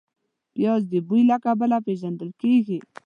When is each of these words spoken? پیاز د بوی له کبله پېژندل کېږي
پیاز 0.53 0.81
د 0.91 0.93
بوی 1.07 1.21
له 1.31 1.37
کبله 1.45 1.77
پېژندل 1.85 2.29
کېږي 2.41 2.77